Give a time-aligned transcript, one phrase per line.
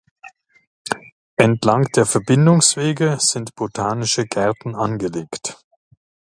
[1.37, 5.59] Entlang der Verbindungswege sind botanische Gärten angelegt.